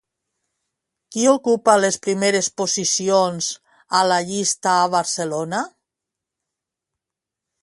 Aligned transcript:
Qui 1.15 1.25
ocupa 1.33 1.75
les 1.81 1.99
primeres 2.07 2.49
posicions 2.63 3.51
a 4.01 4.03
la 4.13 4.19
llista 4.31 4.77
a 4.79 4.91
Barcelona? 4.99 5.65